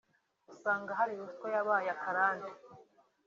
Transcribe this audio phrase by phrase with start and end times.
[0.53, 2.51] usanga hari ruswa yabaye akarande